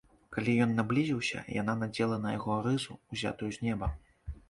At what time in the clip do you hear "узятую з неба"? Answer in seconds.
3.15-3.97